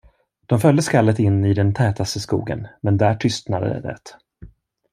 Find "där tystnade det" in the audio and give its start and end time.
2.97-3.97